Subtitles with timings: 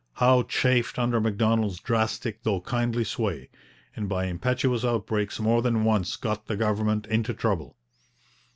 [0.13, 3.49] Howe chafed under Macdonald's drastic though kindly sway,
[3.95, 7.77] and by impetuous outbreaks more than once got the government into trouble.